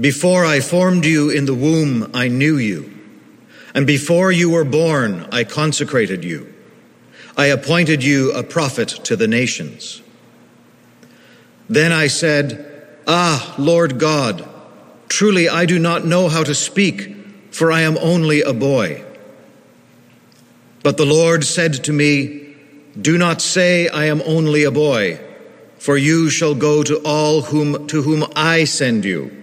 Before 0.00 0.44
I 0.44 0.60
formed 0.60 1.04
you 1.04 1.30
in 1.30 1.46
the 1.46 1.54
womb, 1.54 2.10
I 2.14 2.28
knew 2.28 2.56
you. 2.56 2.92
And 3.74 3.86
before 3.86 4.30
you 4.30 4.50
were 4.50 4.64
born, 4.64 5.26
I 5.32 5.44
consecrated 5.44 6.24
you. 6.24 6.52
I 7.36 7.46
appointed 7.46 8.02
you 8.02 8.32
a 8.32 8.42
prophet 8.42 8.88
to 9.04 9.16
the 9.16 9.28
nations. 9.28 10.02
Then 11.68 11.92
I 11.92 12.06
said, 12.06 12.64
Ah, 13.06 13.54
Lord 13.58 13.98
God, 13.98 14.48
truly 15.08 15.48
I 15.48 15.66
do 15.66 15.78
not 15.78 16.04
know 16.04 16.28
how 16.28 16.44
to 16.44 16.54
speak, 16.54 17.14
for 17.50 17.72
I 17.72 17.82
am 17.82 17.98
only 17.98 18.42
a 18.42 18.52
boy. 18.52 19.04
But 20.82 20.96
the 20.96 21.06
Lord 21.06 21.44
said 21.44 21.84
to 21.84 21.92
me, 21.92 22.56
Do 23.00 23.18
not 23.18 23.40
say, 23.40 23.88
I 23.88 24.06
am 24.06 24.22
only 24.24 24.64
a 24.64 24.70
boy, 24.70 25.20
for 25.78 25.96
you 25.96 26.30
shall 26.30 26.54
go 26.54 26.82
to 26.82 26.98
all 27.04 27.42
whom, 27.42 27.86
to 27.88 28.02
whom 28.02 28.24
I 28.34 28.64
send 28.64 29.04
you, 29.04 29.37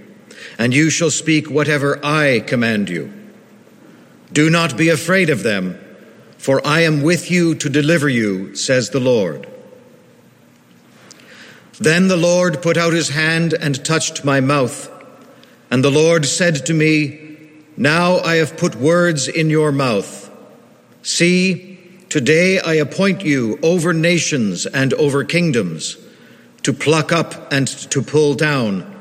and 0.57 0.73
you 0.73 0.89
shall 0.89 1.11
speak 1.11 1.49
whatever 1.49 1.99
I 2.03 2.39
command 2.39 2.89
you. 2.89 3.11
Do 4.31 4.49
not 4.49 4.77
be 4.77 4.89
afraid 4.89 5.29
of 5.29 5.43
them, 5.43 5.79
for 6.37 6.65
I 6.65 6.81
am 6.81 7.01
with 7.01 7.31
you 7.31 7.55
to 7.55 7.70
deliver 7.70 8.09
you, 8.09 8.55
says 8.55 8.89
the 8.89 8.99
Lord. 8.99 9.47
Then 11.79 12.07
the 12.07 12.17
Lord 12.17 12.62
put 12.62 12.77
out 12.77 12.93
his 12.93 13.09
hand 13.09 13.53
and 13.53 13.84
touched 13.84 14.23
my 14.23 14.39
mouth. 14.39 14.89
And 15.70 15.84
the 15.84 15.91
Lord 15.91 16.25
said 16.25 16.65
to 16.65 16.73
me, 16.73 17.37
Now 17.75 18.19
I 18.19 18.35
have 18.35 18.57
put 18.57 18.75
words 18.75 19.27
in 19.27 19.49
your 19.49 19.71
mouth. 19.71 20.29
See, 21.01 21.79
today 22.09 22.59
I 22.59 22.75
appoint 22.75 23.23
you 23.23 23.59
over 23.62 23.93
nations 23.93 24.65
and 24.65 24.93
over 24.93 25.23
kingdoms, 25.23 25.97
to 26.63 26.71
pluck 26.71 27.12
up 27.12 27.51
and 27.51 27.67
to 27.67 28.01
pull 28.01 28.35
down, 28.35 28.95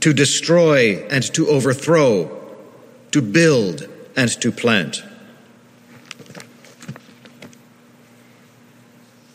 to 0.00 0.12
destroy 0.12 0.96
and 1.10 1.22
to 1.34 1.48
overthrow, 1.48 2.56
to 3.12 3.22
build 3.22 3.88
and 4.16 4.30
to 4.40 4.50
plant. 4.50 5.02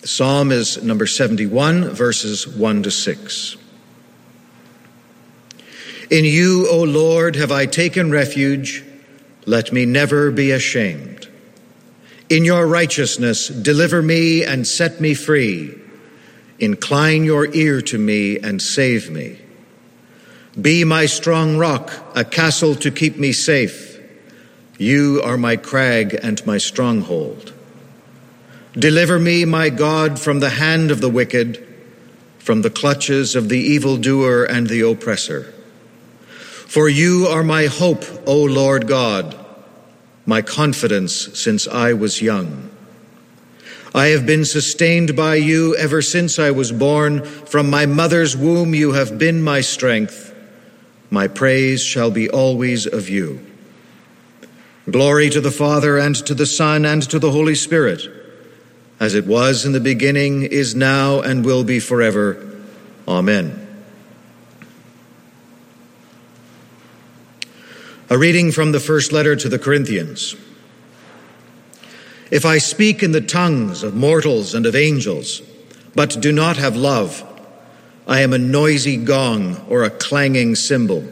Psalm 0.04 0.52
is 0.52 0.84
number 0.84 1.08
71, 1.08 1.90
verses 1.90 2.48
1 2.48 2.84
to 2.84 2.92
6. 2.92 3.58
In 6.12 6.26
you, 6.26 6.68
O 6.70 6.84
Lord, 6.84 7.36
have 7.36 7.52
I 7.52 7.66
taken 7.66 8.12
refuge. 8.12 8.84
Let 9.48 9.74
me 9.74 9.86
never 9.86 10.30
be 10.30 10.52
ashamed. 10.52 11.28
In 12.30 12.46
your 12.46 12.68
righteousness, 12.68 13.48
deliver 13.48 14.02
me 14.02 14.44
and 14.44 14.68
set 14.68 15.02
me 15.02 15.16
free. 15.16 15.76
Incline 16.60 17.24
your 17.24 17.54
ear 17.54 17.82
to 17.82 17.98
me 17.98 18.38
and 18.38 18.62
save 18.62 19.10
me. 19.10 19.40
Be 20.60 20.86
my 20.86 21.06
strong 21.06 21.58
rock, 21.58 21.92
a 22.16 22.24
castle 22.24 22.76
to 22.76 22.90
keep 22.90 23.18
me 23.18 23.34
safe. 23.34 24.00
You 24.78 25.22
are 25.24 25.38
my 25.38 25.58
crag 25.58 26.18
and 26.22 26.46
my 26.46 26.58
stronghold. 26.58 27.54
Deliver 28.74 29.20
me, 29.20 29.46
my 29.46 29.70
God, 29.70 30.20
from 30.20 30.40
the 30.40 30.50
hand 30.50 30.92
of 30.92 31.02
the 31.02 31.10
wicked, 31.10 31.66
from 32.40 32.62
the 32.62 32.70
clutches 32.70 33.36
of 33.36 33.50
the 33.50 33.60
evildoer 33.60 34.44
and 34.44 34.68
the 34.68 34.82
oppressor. 34.82 35.54
For 36.68 36.90
you 36.90 37.26
are 37.28 37.44
my 37.44 37.68
hope, 37.68 38.04
O 38.28 38.44
Lord 38.44 38.88
God, 38.88 39.38
my 40.26 40.42
confidence 40.42 41.40
since 41.40 41.68
I 41.68 41.94
was 41.94 42.22
young. 42.22 42.70
I 43.94 44.08
have 44.08 44.26
been 44.26 44.44
sustained 44.44 45.16
by 45.16 45.36
you 45.36 45.74
ever 45.78 46.02
since 46.02 46.38
I 46.38 46.52
was 46.52 46.74
born. 46.74 47.24
From 47.24 47.70
my 47.70 47.86
mother's 47.86 48.36
womb 48.36 48.76
you 48.76 48.92
have 48.92 49.18
been 49.18 49.42
my 49.42 49.62
strength. 49.62 50.35
My 51.10 51.28
praise 51.28 51.84
shall 51.84 52.12
be 52.12 52.30
always 52.30 52.86
of 52.86 53.10
you. 53.10 53.46
Glory 54.90 55.30
to 55.30 55.42
the 55.42 55.52
Father, 55.52 55.98
and 55.98 56.16
to 56.26 56.34
the 56.34 56.46
Son, 56.46 56.86
and 56.86 57.02
to 57.10 57.20
the 57.20 57.32
Holy 57.32 57.56
Spirit 57.56 58.08
as 59.00 59.14
it 59.14 59.26
was 59.26 59.66
in 59.66 59.72
the 59.74 59.80
beginning, 59.80 60.44
is 60.44 60.74
now, 60.74 61.22
and 61.22 61.46
will 61.46 61.64
be 61.64 61.80
forever. 61.80 62.58
Amen. 63.08 63.62
A 68.10 68.18
reading 68.18 68.52
from 68.52 68.72
the 68.72 68.80
first 68.80 69.12
letter 69.12 69.36
to 69.36 69.50
the 69.50 69.60
Corinthians. 69.60 70.36
If 72.32 72.46
I 72.46 72.58
speak 72.58 73.04
in 73.04 73.12
the 73.12 73.22
tongues 73.22 73.84
of 73.84 73.96
mortals 73.96 74.56
and 74.56 74.66
of 74.66 74.76
angels, 74.76 75.42
but 75.94 76.22
do 76.22 76.32
not 76.32 76.58
have 76.58 76.76
love, 76.76 77.24
I 78.08 78.22
am 78.22 78.34
a 78.34 78.38
noisy 78.38 78.98
gong 78.98 79.66
or 79.70 79.84
a 79.84 79.90
clanging 79.90 80.56
cymbal. 80.56 81.04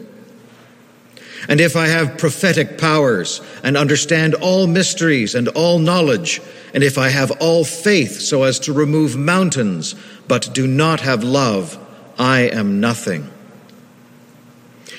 And 1.48 1.60
if 1.60 1.76
I 1.76 1.88
have 1.88 2.18
prophetic 2.18 2.78
powers 2.78 3.40
and 3.62 3.76
understand 3.76 4.34
all 4.34 4.66
mysteries 4.66 5.34
and 5.34 5.48
all 5.48 5.78
knowledge, 5.78 6.40
and 6.72 6.82
if 6.82 6.96
I 6.96 7.10
have 7.10 7.30
all 7.32 7.64
faith 7.64 8.20
so 8.20 8.44
as 8.44 8.58
to 8.60 8.72
remove 8.72 9.16
mountains, 9.16 9.94
but 10.26 10.50
do 10.54 10.66
not 10.66 11.00
have 11.00 11.22
love, 11.22 11.78
I 12.18 12.42
am 12.42 12.80
nothing. 12.80 13.30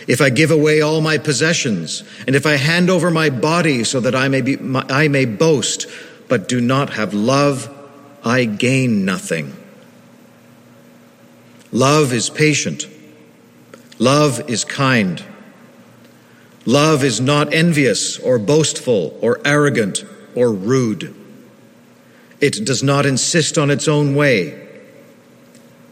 If 0.07 0.21
I 0.21 0.29
give 0.29 0.51
away 0.51 0.81
all 0.81 1.01
my 1.01 1.17
possessions, 1.17 2.03
and 2.27 2.35
if 2.35 2.45
I 2.45 2.57
hand 2.57 2.91
over 2.91 3.09
my 3.09 3.31
body 3.31 3.83
so 3.83 3.99
that 4.01 4.13
I 4.13 4.27
may, 4.27 4.41
be, 4.41 4.57
I 4.59 5.07
may 5.07 5.25
boast, 5.25 5.87
but 6.27 6.47
do 6.47 6.61
not 6.61 6.91
have 6.91 7.13
love, 7.13 7.69
I 8.23 8.45
gain 8.45 9.03
nothing. 9.03 9.55
Love 11.75 12.13
is 12.13 12.29
patient. 12.29 12.87
Love 13.99 14.49
is 14.49 14.63
kind. 14.63 15.21
Love 16.65 17.03
is 17.03 17.19
not 17.19 17.53
envious 17.53 18.17
or 18.17 18.39
boastful 18.39 19.19
or 19.21 19.41
arrogant 19.43 20.05
or 20.35 20.53
rude. 20.53 21.13
It 22.39 22.63
does 22.63 22.81
not 22.81 23.05
insist 23.05 23.57
on 23.57 23.69
its 23.69 23.89
own 23.89 24.15
way. 24.15 24.69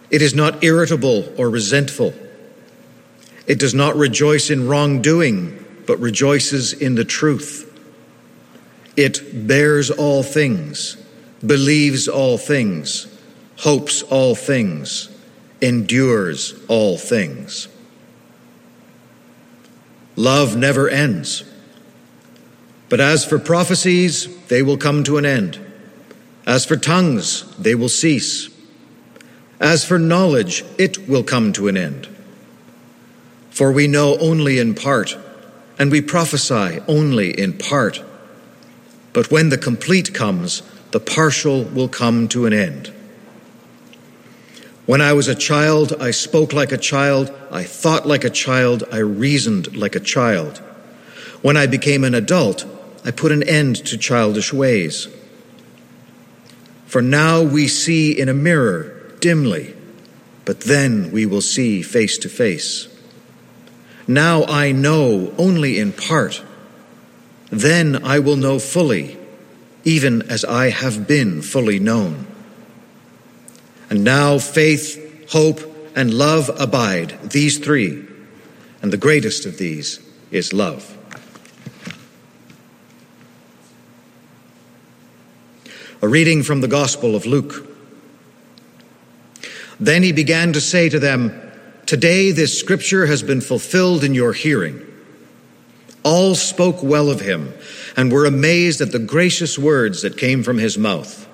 It 0.09 0.21
is 0.21 0.33
not 0.33 0.63
irritable 0.63 1.33
or 1.38 1.49
resentful. 1.49 2.13
It 3.45 3.59
does 3.59 3.73
not 3.73 3.97
rejoice 3.97 4.50
in 4.50 4.69
wrongdoing, 4.69 5.83
but 5.85 6.00
rejoices 6.00 6.71
in 6.71 6.95
the 6.95 7.03
truth. 7.03 7.69
It 8.95 9.45
bears 9.45 9.91
all 9.91 10.23
things, 10.23 10.95
believes 11.45 12.07
all 12.07 12.38
things, 12.38 13.07
hopes 13.57 14.01
all 14.03 14.33
things, 14.33 15.09
endures 15.63 16.53
all 16.68 16.97
things. 16.97 17.69
Love 20.16 20.56
never 20.56 20.90
ends. 20.90 21.44
But 22.90 23.00
as 23.00 23.25
for 23.25 23.40
prophecies, 23.40 24.28
they 24.47 24.62
will 24.62 24.78
come 24.78 25.03
to 25.06 25.18
an 25.18 25.25
end. 25.25 25.59
As 26.46 26.66
for 26.66 26.75
tongues, 26.75 27.46
they 27.57 27.74
will 27.74 27.90
cease. 27.90 28.50
As 29.59 29.85
for 29.85 29.97
knowledge, 29.97 30.63
it 30.78 31.07
will 31.07 31.24
come 31.24 31.53
to 31.53 31.68
an 31.68 31.78
end. 31.78 32.07
For 33.50 33.72
we 33.72 33.88
know 33.88 34.18
only 34.19 34.59
in 34.59 34.75
part, 34.75 35.18
and 35.80 35.90
we 35.90 36.01
prophesy 36.01 36.81
only 36.88 37.31
in 37.31 37.57
part. 37.57 38.04
But 39.13 39.31
when 39.31 39.50
the 39.50 39.57
complete 39.57 40.13
comes, 40.13 40.62
the 40.92 41.00
partial 41.00 41.63
will 41.63 41.88
come 41.88 42.27
to 42.27 42.45
an 42.45 42.54
end. 42.54 42.93
When 44.85 45.00
I 45.00 45.13
was 45.13 45.30
a 45.30 45.35
child, 45.35 45.94
I 46.01 46.12
spoke 46.12 46.51
like 46.51 46.74
a 46.74 46.77
child, 46.77 47.33
I 47.51 47.63
thought 47.63 48.06
like 48.06 48.25
a 48.25 48.30
child, 48.30 48.83
I 48.91 48.97
reasoned 48.97 49.77
like 49.77 49.95
a 49.95 50.01
child. 50.01 50.57
When 51.41 51.56
I 51.56 51.68
became 51.68 52.03
an 52.03 52.13
adult, 52.13 52.65
I 53.06 53.12
put 53.12 53.31
an 53.31 53.44
end 53.44 53.77
to 53.85 53.97
childish 53.97 54.51
ways. 54.51 55.07
For 56.85 57.01
now 57.01 57.41
we 57.41 57.68
see 57.68 58.12
in 58.12 58.27
a 58.27 58.33
mirror 58.33 59.12
dimly, 59.21 59.74
but 60.44 60.62
then 60.62 61.12
we 61.12 61.25
will 61.25 61.41
see 61.41 61.81
face 61.81 62.18
to 62.19 62.30
face. 62.30 62.89
Now 64.06 64.44
I 64.44 64.74
know 64.74 65.33
only 65.38 65.80
in 65.80 65.94
part. 65.94 66.44
Then 67.50 68.03
I 68.03 68.19
will 68.19 68.35
know 68.35 68.59
fully, 68.59 69.18
even 69.85 70.24
as 70.24 70.44
I 70.44 70.71
have 70.71 71.07
been 71.07 71.41
fully 71.41 71.80
known. 71.80 72.27
And 73.94 74.04
now 74.04 74.40
faith, 74.40 75.30
hope, 75.30 75.60
and 75.95 76.12
love 76.12 76.50
abide, 76.60 77.16
these 77.30 77.60
three, 77.60 78.04
and 78.81 78.92
the 78.92 78.98
greatest 78.98 79.45
of 79.45 79.60
these 79.60 80.00
is 80.31 80.51
love. 80.51 80.98
A 86.01 86.07
reading 86.07 86.42
from 86.42 86.62
the 86.62 86.68
Gospel 86.68 87.16
of 87.16 87.28
Luke. 87.28 87.69
Then 89.80 90.01
he 90.01 90.12
began 90.12 90.54
to 90.54 90.60
say 90.60 90.90
to 90.90 90.98
them, 90.98 91.40
Today 91.86 92.31
this 92.31 92.60
scripture 92.60 93.06
has 93.06 93.22
been 93.22 93.42
fulfilled 93.42 94.04
in 94.04 94.16
your 94.16 94.34
hearing. 94.34 94.84
All 96.01 96.34
spoke 96.34 96.81
well 96.81 97.12
of 97.12 97.22
him 97.22 97.54
and 97.95 98.12
were 98.12 98.25
amazed 98.25 98.81
at 98.81 98.92
the 98.92 98.98
gracious 98.98 99.60
words 99.60 100.01
that 100.01 100.18
came 100.18 100.42
from 100.42 100.57
his 100.57 100.80
mouth. 100.80 101.30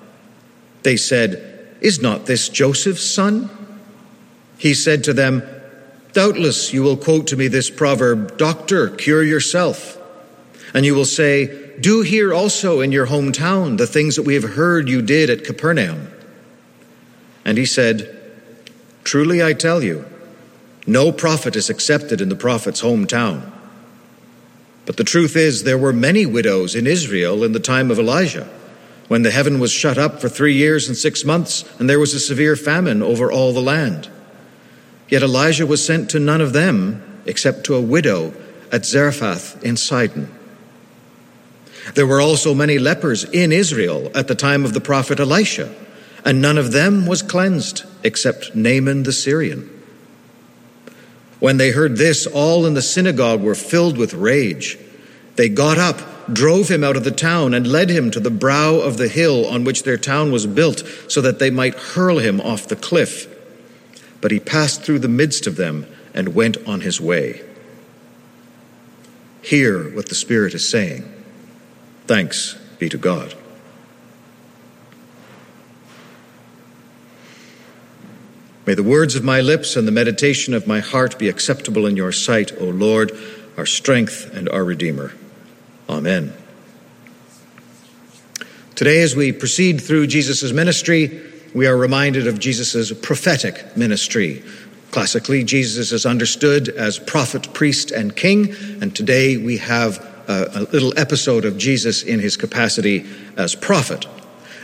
They 0.82 0.98
said, 0.98 1.49
Is 1.80 2.00
not 2.00 2.26
this 2.26 2.48
Joseph's 2.48 3.04
son? 3.04 3.50
He 4.58 4.74
said 4.74 5.04
to 5.04 5.12
them, 5.12 5.42
Doubtless 6.12 6.72
you 6.72 6.82
will 6.82 6.96
quote 6.96 7.28
to 7.28 7.36
me 7.36 7.48
this 7.48 7.70
proverb 7.70 8.36
Doctor, 8.36 8.90
cure 8.90 9.22
yourself. 9.22 9.96
And 10.74 10.84
you 10.84 10.94
will 10.94 11.04
say, 11.04 11.76
Do 11.80 12.02
here 12.02 12.32
also 12.34 12.80
in 12.80 12.92
your 12.92 13.06
hometown 13.06 13.78
the 13.78 13.86
things 13.86 14.16
that 14.16 14.22
we 14.22 14.34
have 14.34 14.54
heard 14.54 14.88
you 14.88 15.02
did 15.02 15.30
at 15.30 15.44
Capernaum. 15.44 16.08
And 17.44 17.56
he 17.56 17.66
said, 17.66 18.16
Truly 19.04 19.42
I 19.42 19.54
tell 19.54 19.82
you, 19.82 20.04
no 20.86 21.12
prophet 21.12 21.56
is 21.56 21.70
accepted 21.70 22.20
in 22.20 22.28
the 22.28 22.36
prophet's 22.36 22.82
hometown. 22.82 23.50
But 24.86 24.96
the 24.96 25.04
truth 25.04 25.36
is, 25.36 25.62
there 25.62 25.78
were 25.78 25.92
many 25.92 26.26
widows 26.26 26.74
in 26.74 26.86
Israel 26.86 27.44
in 27.44 27.52
the 27.52 27.60
time 27.60 27.90
of 27.90 27.98
Elijah, 27.98 28.48
when 29.10 29.22
the 29.22 29.32
heaven 29.32 29.58
was 29.58 29.72
shut 29.72 29.98
up 29.98 30.20
for 30.20 30.28
three 30.28 30.54
years 30.54 30.86
and 30.86 30.96
six 30.96 31.24
months, 31.24 31.64
and 31.80 31.90
there 31.90 31.98
was 31.98 32.14
a 32.14 32.20
severe 32.20 32.54
famine 32.54 33.02
over 33.02 33.32
all 33.32 33.52
the 33.52 33.60
land. 33.60 34.08
Yet 35.08 35.24
Elijah 35.24 35.66
was 35.66 35.84
sent 35.84 36.10
to 36.10 36.20
none 36.20 36.40
of 36.40 36.52
them 36.52 37.02
except 37.26 37.64
to 37.64 37.74
a 37.74 37.80
widow 37.80 38.32
at 38.70 38.86
Zarephath 38.86 39.64
in 39.64 39.76
Sidon. 39.76 40.32
There 41.96 42.06
were 42.06 42.20
also 42.20 42.54
many 42.54 42.78
lepers 42.78 43.24
in 43.24 43.50
Israel 43.50 44.12
at 44.14 44.28
the 44.28 44.36
time 44.36 44.64
of 44.64 44.74
the 44.74 44.80
prophet 44.80 45.18
Elisha, 45.18 45.74
and 46.24 46.40
none 46.40 46.56
of 46.56 46.70
them 46.70 47.04
was 47.04 47.20
cleansed 47.20 47.82
except 48.04 48.54
Naaman 48.54 49.02
the 49.02 49.12
Syrian. 49.12 49.68
When 51.40 51.56
they 51.56 51.72
heard 51.72 51.96
this, 51.96 52.28
all 52.28 52.64
in 52.64 52.74
the 52.74 52.80
synagogue 52.80 53.42
were 53.42 53.56
filled 53.56 53.98
with 53.98 54.14
rage. 54.14 54.78
They 55.40 55.48
got 55.48 55.78
up, 55.78 56.02
drove 56.30 56.68
him 56.68 56.84
out 56.84 56.98
of 56.98 57.04
the 57.04 57.10
town, 57.10 57.54
and 57.54 57.66
led 57.66 57.88
him 57.88 58.10
to 58.10 58.20
the 58.20 58.30
brow 58.30 58.74
of 58.74 58.98
the 58.98 59.08
hill 59.08 59.46
on 59.46 59.64
which 59.64 59.84
their 59.84 59.96
town 59.96 60.30
was 60.30 60.46
built, 60.46 60.86
so 61.08 61.22
that 61.22 61.38
they 61.38 61.48
might 61.48 61.72
hurl 61.72 62.18
him 62.18 62.42
off 62.42 62.68
the 62.68 62.76
cliff. 62.76 63.26
But 64.20 64.32
he 64.32 64.38
passed 64.38 64.82
through 64.82 64.98
the 64.98 65.08
midst 65.08 65.46
of 65.46 65.56
them 65.56 65.86
and 66.12 66.34
went 66.34 66.58
on 66.68 66.82
his 66.82 67.00
way. 67.00 67.40
Hear 69.40 69.88
what 69.94 70.10
the 70.10 70.14
Spirit 70.14 70.52
is 70.52 70.68
saying. 70.68 71.10
Thanks 72.06 72.58
be 72.78 72.90
to 72.90 72.98
God. 72.98 73.34
May 78.66 78.74
the 78.74 78.82
words 78.82 79.16
of 79.16 79.24
my 79.24 79.40
lips 79.40 79.74
and 79.74 79.88
the 79.88 79.92
meditation 79.92 80.52
of 80.52 80.66
my 80.66 80.80
heart 80.80 81.18
be 81.18 81.30
acceptable 81.30 81.86
in 81.86 81.96
your 81.96 82.12
sight, 82.12 82.52
O 82.60 82.66
Lord, 82.66 83.18
our 83.56 83.64
strength 83.64 84.30
and 84.34 84.46
our 84.50 84.64
Redeemer. 84.64 85.14
Amen. 85.90 86.32
Today, 88.76 89.02
as 89.02 89.16
we 89.16 89.32
proceed 89.32 89.80
through 89.80 90.06
Jesus' 90.06 90.52
ministry, 90.52 91.20
we 91.52 91.66
are 91.66 91.76
reminded 91.76 92.28
of 92.28 92.38
Jesus' 92.38 92.92
prophetic 92.92 93.76
ministry. 93.76 94.44
Classically, 94.92 95.42
Jesus 95.42 95.90
is 95.90 96.06
understood 96.06 96.68
as 96.68 97.00
prophet, 97.00 97.52
priest, 97.52 97.90
and 97.90 98.14
king, 98.14 98.54
and 98.80 98.94
today 98.94 99.36
we 99.36 99.56
have 99.56 99.98
a, 100.28 100.50
a 100.54 100.60
little 100.72 100.96
episode 100.96 101.44
of 101.44 101.58
Jesus 101.58 102.04
in 102.04 102.20
his 102.20 102.36
capacity 102.36 103.04
as 103.36 103.56
prophet. 103.56 104.06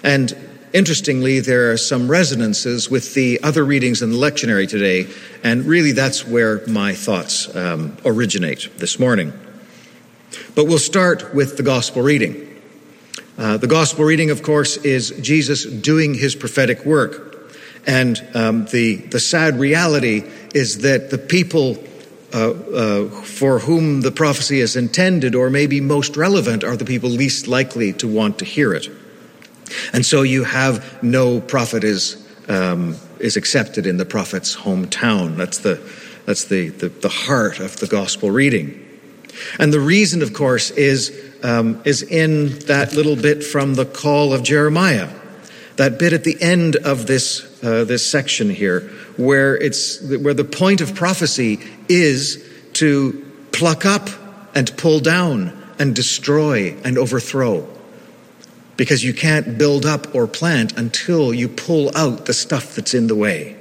And 0.04 0.34
Interestingly, 0.72 1.40
there 1.40 1.72
are 1.72 1.78
some 1.78 2.10
resonances 2.10 2.90
with 2.90 3.14
the 3.14 3.42
other 3.42 3.64
readings 3.64 4.02
in 4.02 4.10
the 4.10 4.16
lectionary 4.16 4.68
today, 4.68 5.06
and 5.42 5.64
really 5.64 5.92
that's 5.92 6.26
where 6.26 6.66
my 6.66 6.92
thoughts 6.92 7.54
um, 7.56 7.96
originate 8.04 8.68
this 8.76 8.98
morning. 8.98 9.32
But 10.54 10.66
we'll 10.66 10.78
start 10.78 11.34
with 11.34 11.56
the 11.56 11.62
gospel 11.62 12.02
reading. 12.02 12.42
Uh, 13.38 13.58
the 13.58 13.66
gospel 13.66 14.04
reading, 14.04 14.30
of 14.30 14.42
course, 14.42 14.76
is 14.78 15.10
Jesus 15.20 15.64
doing 15.64 16.14
his 16.14 16.34
prophetic 16.34 16.84
work. 16.84 17.54
And 17.86 18.20
um, 18.34 18.64
the, 18.66 18.96
the 18.96 19.20
sad 19.20 19.58
reality 19.58 20.24
is 20.54 20.78
that 20.78 21.10
the 21.10 21.18
people 21.18 21.76
uh, 22.34 22.50
uh, 22.50 23.08
for 23.22 23.60
whom 23.60 24.00
the 24.00 24.10
prophecy 24.10 24.60
is 24.60 24.74
intended 24.74 25.34
or 25.34 25.48
maybe 25.48 25.80
most 25.80 26.16
relevant 26.16 26.64
are 26.64 26.76
the 26.76 26.84
people 26.84 27.08
least 27.08 27.46
likely 27.46 27.92
to 27.94 28.08
want 28.08 28.40
to 28.40 28.44
hear 28.44 28.74
it. 28.74 28.88
And 29.92 30.04
so 30.04 30.22
you 30.22 30.44
have 30.44 31.02
no 31.02 31.40
prophet 31.40 31.84
is, 31.84 32.26
um, 32.48 32.96
is 33.18 33.36
accepted 33.36 33.86
in 33.86 33.96
the 33.96 34.04
prophet's 34.04 34.56
hometown. 34.56 35.36
That's, 35.36 35.58
the, 35.58 35.80
that's 36.24 36.44
the, 36.44 36.70
the, 36.70 36.88
the, 36.88 37.08
heart 37.08 37.60
of 37.60 37.76
the 37.76 37.86
gospel 37.86 38.30
reading. 38.30 38.85
And 39.58 39.72
the 39.72 39.80
reason, 39.80 40.22
of 40.22 40.32
course, 40.32 40.70
is, 40.70 41.12
um, 41.42 41.80
is 41.84 42.02
in 42.02 42.58
that 42.60 42.92
little 42.94 43.16
bit 43.16 43.44
from 43.44 43.74
the 43.74 43.84
call 43.84 44.32
of 44.32 44.42
Jeremiah. 44.42 45.08
That 45.76 45.98
bit 45.98 46.12
at 46.12 46.24
the 46.24 46.40
end 46.40 46.76
of 46.76 47.06
this, 47.06 47.62
uh, 47.62 47.84
this 47.84 48.06
section 48.06 48.48
here, 48.48 48.80
where, 49.16 49.56
it's, 49.56 50.00
where 50.02 50.34
the 50.34 50.44
point 50.44 50.80
of 50.80 50.94
prophecy 50.94 51.60
is 51.88 52.44
to 52.74 53.24
pluck 53.52 53.84
up 53.84 54.08
and 54.54 54.74
pull 54.76 55.00
down 55.00 55.52
and 55.78 55.94
destroy 55.94 56.74
and 56.84 56.96
overthrow 56.96 57.68
because 58.76 59.02
you 59.02 59.14
can't 59.14 59.58
build 59.58 59.86
up 59.86 60.14
or 60.14 60.26
plant 60.26 60.76
until 60.78 61.32
you 61.32 61.48
pull 61.48 61.90
out 61.96 62.26
the 62.26 62.34
stuff 62.34 62.74
that's 62.74 62.94
in 62.94 63.06
the 63.06 63.14
way. 63.14 63.55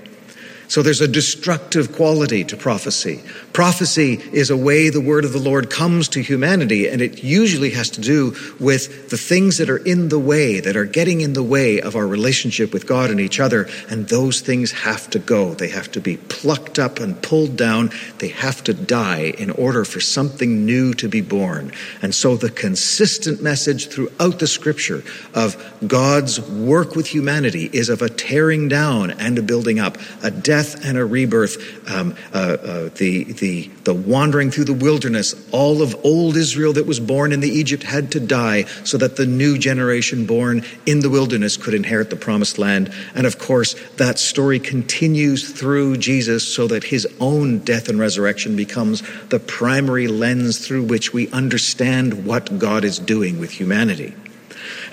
So 0.67 0.81
there's 0.81 1.01
a 1.01 1.07
destructive 1.07 1.93
quality 1.93 2.43
to 2.45 2.57
prophecy. 2.57 3.21
Prophecy 3.53 4.13
is 4.33 4.49
a 4.49 4.57
way 4.57 4.89
the 4.89 4.99
word 4.99 5.23
of 5.23 5.31
the 5.31 5.39
Lord 5.39 5.69
comes 5.69 6.09
to 6.09 6.21
humanity, 6.21 6.87
and 6.87 7.01
it 7.01 7.23
usually 7.23 7.69
has 7.71 7.89
to 7.91 8.01
do 8.01 8.35
with 8.59 9.09
the 9.09 9.17
things 9.17 9.57
that 9.59 9.69
are 9.69 9.77
in 9.77 10.09
the 10.09 10.19
way, 10.19 10.59
that 10.59 10.75
are 10.75 10.85
getting 10.85 11.21
in 11.21 11.33
the 11.33 11.43
way 11.43 11.79
of 11.79 11.95
our 11.95 12.07
relationship 12.07 12.73
with 12.73 12.87
God 12.87 13.11
and 13.11 13.19
each 13.19 13.39
other, 13.39 13.69
and 13.89 14.07
those 14.09 14.41
things 14.41 14.71
have 14.71 15.09
to 15.11 15.19
go. 15.19 15.53
They 15.53 15.69
have 15.69 15.91
to 15.93 16.01
be 16.01 16.17
plucked 16.17 16.79
up 16.79 16.99
and 16.99 17.21
pulled 17.21 17.55
down. 17.55 17.91
They 18.17 18.29
have 18.29 18.63
to 18.65 18.73
die 18.73 19.33
in 19.37 19.51
order 19.51 19.85
for 19.85 19.99
something 19.99 20.65
new 20.65 20.93
to 20.95 21.07
be 21.07 21.21
born. 21.21 21.71
And 22.01 22.13
so 22.13 22.35
the 22.35 22.49
consistent 22.49 23.41
message 23.41 23.87
throughout 23.87 24.39
the 24.39 24.47
scripture 24.47 25.03
of 25.33 25.55
God's 25.87 26.41
work 26.41 26.95
with 26.95 27.07
humanity 27.07 27.69
is 27.71 27.89
of 27.89 28.01
a 28.01 28.09
tearing 28.09 28.67
down 28.67 29.11
and 29.11 29.37
a 29.37 29.41
building 29.43 29.79
up, 29.79 29.97
a 30.23 30.31
death 30.31 30.64
and 30.73 30.97
a 30.97 31.05
rebirth, 31.05 31.87
um, 31.91 32.15
uh, 32.33 32.37
uh, 32.37 32.89
the 32.95 33.25
the, 33.25 33.67
the 33.83 33.93
wandering 33.93 34.49
through 34.49 34.63
the 34.63 34.73
wilderness, 34.73 35.35
all 35.51 35.81
of 35.81 35.95
old 36.03 36.35
Israel 36.37 36.73
that 36.73 36.87
was 36.87 36.99
born 36.99 37.31
in 37.31 37.41
the 37.41 37.49
Egypt 37.49 37.83
had 37.83 38.11
to 38.13 38.19
die 38.19 38.63
so 38.83 38.97
that 38.97 39.17
the 39.17 39.25
new 39.25 39.57
generation 39.57 40.25
born 40.25 40.63
in 40.85 41.01
the 41.01 41.09
wilderness 41.09 41.57
could 41.57 41.73
inherit 41.73 42.09
the 42.09 42.15
promised 42.15 42.57
land. 42.57 42.91
And 43.13 43.27
of 43.27 43.37
course, 43.37 43.75
that 43.97 44.17
story 44.17 44.59
continues 44.59 45.51
through 45.51 45.97
Jesus 45.97 46.47
so 46.47 46.67
that 46.67 46.85
his 46.85 47.07
own 47.19 47.59
death 47.59 47.89
and 47.89 47.99
resurrection 47.99 48.55
becomes 48.55 49.03
the 49.27 49.39
primary 49.39 50.07
lens 50.07 50.65
through 50.65 50.83
which 50.83 51.13
we 51.13 51.29
understand 51.29 52.25
what 52.25 52.57
God 52.57 52.83
is 52.83 52.97
doing 52.97 53.39
with 53.39 53.51
humanity. 53.51 54.15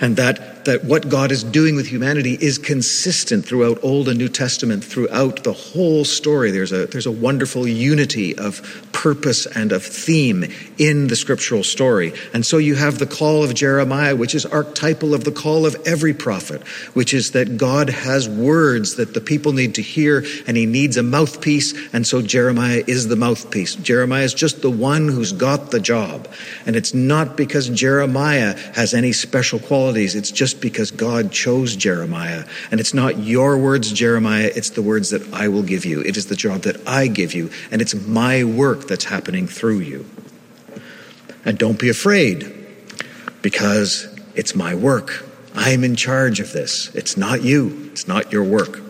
And 0.01 0.17
that 0.17 0.53
that 0.65 0.83
what 0.83 1.09
God 1.09 1.31
is 1.31 1.43
doing 1.43 1.75
with 1.75 1.87
humanity 1.87 2.37
is 2.39 2.57
consistent 2.57 3.45
throughout 3.45 3.83
Old 3.83 4.07
and 4.07 4.17
New 4.17 4.29
Testament, 4.29 4.83
throughout 4.83 5.43
the 5.43 5.53
whole 5.53 6.05
story. 6.05 6.51
There's 6.51 6.71
a, 6.71 6.87
there's 6.87 7.05
a 7.05 7.11
wonderful 7.11 7.67
unity 7.67 8.37
of 8.37 8.89
purpose 8.91 9.45
and 9.45 9.71
of 9.71 9.83
theme 9.83 10.45
in 10.77 11.07
the 11.07 11.15
scriptural 11.15 11.63
story. 11.63 12.13
And 12.33 12.45
so 12.45 12.57
you 12.57 12.75
have 12.75 12.99
the 12.99 13.05
call 13.05 13.43
of 13.43 13.53
Jeremiah, 13.53 14.15
which 14.15 14.35
is 14.35 14.45
archetypal 14.45 15.13
of 15.13 15.23
the 15.23 15.31
call 15.31 15.65
of 15.65 15.75
every 15.85 16.13
prophet, 16.13 16.65
which 16.93 17.13
is 17.13 17.31
that 17.31 17.57
God 17.57 17.89
has 17.89 18.29
words 18.29 18.95
that 18.95 19.13
the 19.13 19.21
people 19.21 19.53
need 19.53 19.75
to 19.75 19.81
hear 19.81 20.23
and 20.47 20.55
he 20.55 20.65
needs 20.65 20.97
a 20.97 21.03
mouthpiece. 21.03 21.73
And 21.93 22.07
so 22.07 22.21
Jeremiah 22.21 22.83
is 22.87 23.07
the 23.07 23.15
mouthpiece. 23.15 23.75
Jeremiah 23.75 24.23
is 24.23 24.33
just 24.33 24.61
the 24.61 24.71
one 24.71 25.09
who's 25.09 25.33
got 25.33 25.71
the 25.71 25.79
job. 25.79 26.29
And 26.65 26.75
it's 26.75 26.93
not 26.93 27.35
because 27.35 27.69
Jeremiah 27.69 28.57
has 28.75 28.93
any 28.93 29.11
special 29.11 29.59
qualities. 29.65 30.15
It's 30.15 30.31
just 30.31 30.61
because 30.61 30.91
God 30.91 31.31
chose 31.31 31.75
Jeremiah. 31.75 32.45
And 32.71 32.79
it's 32.79 32.93
not 32.93 33.19
your 33.19 33.57
words, 33.57 33.91
Jeremiah, 33.91 34.51
it's 34.55 34.71
the 34.71 34.81
words 34.81 35.09
that 35.09 35.33
I 35.33 35.47
will 35.47 35.63
give 35.63 35.85
you. 35.85 36.01
It 36.01 36.17
is 36.17 36.27
the 36.27 36.35
job 36.35 36.61
that 36.61 36.87
I 36.87 37.07
give 37.07 37.33
you, 37.33 37.49
and 37.71 37.81
it's 37.81 37.95
my 37.95 38.43
work 38.43 38.87
that's 38.87 39.05
happening 39.05 39.47
through 39.47 39.79
you. 39.79 40.05
And 41.45 41.57
don't 41.57 41.79
be 41.79 41.89
afraid, 41.89 42.53
because 43.41 44.07
it's 44.35 44.55
my 44.55 44.73
work. 44.73 45.25
I'm 45.53 45.83
in 45.83 45.95
charge 45.95 46.39
of 46.39 46.53
this. 46.53 46.89
It's 46.95 47.17
not 47.17 47.43
you, 47.43 47.89
it's 47.91 48.07
not 48.07 48.31
your 48.31 48.43
work. 48.43 48.81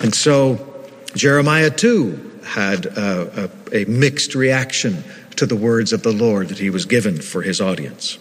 And 0.00 0.14
so 0.14 0.84
Jeremiah 1.14 1.70
too 1.70 2.40
had 2.44 2.86
a, 2.86 3.50
a, 3.72 3.82
a 3.82 3.84
mixed 3.84 4.34
reaction 4.34 5.04
to 5.36 5.46
the 5.46 5.56
words 5.56 5.92
of 5.92 6.02
the 6.02 6.12
Lord 6.12 6.48
that 6.48 6.58
he 6.58 6.70
was 6.70 6.86
given 6.86 7.20
for 7.20 7.42
his 7.42 7.60
audience. 7.60 8.18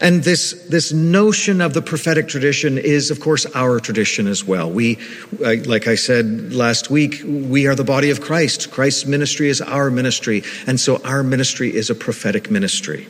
And 0.00 0.22
this, 0.22 0.52
this 0.68 0.92
notion 0.92 1.60
of 1.60 1.74
the 1.74 1.82
prophetic 1.82 2.28
tradition 2.28 2.78
is, 2.78 3.10
of 3.10 3.20
course, 3.20 3.46
our 3.54 3.80
tradition 3.80 4.26
as 4.26 4.44
well. 4.44 4.70
We, 4.70 4.98
like 5.38 5.88
I 5.88 5.94
said 5.94 6.52
last 6.52 6.90
week, 6.90 7.22
we 7.24 7.66
are 7.66 7.74
the 7.74 7.84
body 7.84 8.10
of 8.10 8.20
Christ. 8.20 8.70
Christ's 8.70 9.06
ministry 9.06 9.48
is 9.48 9.60
our 9.60 9.90
ministry. 9.90 10.42
And 10.66 10.78
so 10.78 11.02
our 11.04 11.22
ministry 11.22 11.74
is 11.74 11.90
a 11.90 11.94
prophetic 11.94 12.50
ministry. 12.50 13.08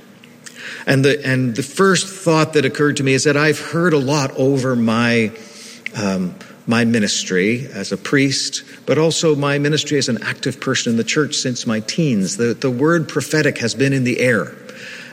And 0.87 1.05
the, 1.05 1.25
and 1.25 1.55
the 1.55 1.63
first 1.63 2.09
thought 2.09 2.55
that 2.55 2.65
occurred 2.65 2.97
to 2.97 3.03
me 3.03 3.13
is 3.13 3.25
that 3.25 3.37
I've 3.37 3.61
heard 3.61 3.93
a 3.93 3.99
lot 3.99 4.33
over 4.33 4.75
my, 4.75 5.33
um, 5.97 6.35
my 6.67 6.85
ministry 6.85 7.67
as 7.67 7.93
a 7.93 7.97
priest, 7.97 8.65
but 8.87 8.99
also 8.99 9.37
my 9.37 9.59
ministry 9.59 9.99
as 9.99 10.09
an 10.09 10.23
active 10.23 10.61
person 10.61 10.93
in 10.93 10.97
the 10.97 11.05
church 11.05 11.37
since 11.37 11.67
my 11.67 11.81
teens. 11.81 12.37
The, 12.37 12.55
the 12.55 12.71
word 12.71 13.09
prophetic 13.09 13.59
has 13.59 13.75
been 13.75 13.93
in 13.93 14.05
the 14.05 14.21
air 14.21 14.55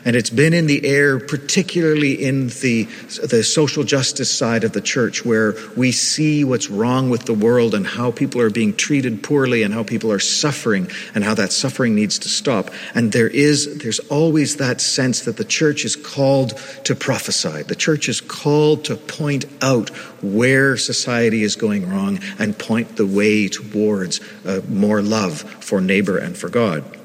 and 0.04 0.16
it's 0.16 0.30
been 0.30 0.54
in 0.54 0.66
the 0.66 0.86
air, 0.86 1.18
particularly 1.18 2.12
in 2.22 2.48
the, 2.48 2.84
the 3.22 3.42
social 3.42 3.84
justice 3.84 4.32
side 4.32 4.64
of 4.64 4.72
the 4.72 4.80
church, 4.80 5.24
where 5.24 5.54
we 5.76 5.92
see 5.92 6.44
what's 6.44 6.70
wrong 6.70 7.10
with 7.10 7.24
the 7.24 7.34
world 7.34 7.74
and 7.74 7.86
how 7.86 8.10
people 8.10 8.40
are 8.40 8.50
being 8.50 8.74
treated 8.74 9.22
poorly 9.22 9.62
and 9.62 9.74
how 9.74 9.82
people 9.82 10.10
are 10.10 10.18
suffering 10.18 10.90
and 11.14 11.24
how 11.24 11.34
that 11.34 11.52
suffering 11.52 11.94
needs 11.94 12.18
to 12.20 12.28
stop. 12.28 12.70
And 12.94 13.12
there 13.12 13.28
is, 13.28 13.78
there's 13.78 13.98
always 14.00 14.56
that 14.56 14.80
sense 14.80 15.22
that 15.22 15.36
the 15.36 15.44
church 15.44 15.84
is 15.84 15.96
called 15.96 16.56
to 16.84 16.94
prophesy. 16.94 17.62
The 17.62 17.74
church 17.74 18.08
is 18.08 18.20
called 18.20 18.84
to 18.86 18.96
point 18.96 19.44
out 19.62 19.90
where 20.22 20.76
society 20.76 21.42
is 21.42 21.56
going 21.56 21.88
wrong 21.88 22.20
and 22.38 22.58
point 22.58 22.96
the 22.96 23.06
way 23.06 23.48
towards 23.48 24.20
uh, 24.44 24.60
more 24.68 25.02
love 25.02 25.40
for 25.40 25.80
neighbor 25.80 26.18
and 26.18 26.36
for 26.36 26.48
God. 26.48 26.99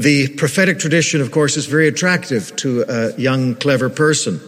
The 0.00 0.28
prophetic 0.28 0.78
tradition, 0.78 1.20
of 1.20 1.30
course, 1.30 1.58
is 1.58 1.66
very 1.66 1.86
attractive 1.86 2.56
to 2.56 2.86
a 2.88 3.20
young, 3.20 3.54
clever 3.54 3.90
person. 3.90 4.40